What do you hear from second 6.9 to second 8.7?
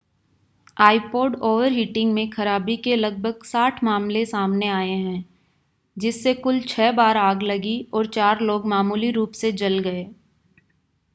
बार आग लगी और चार लोग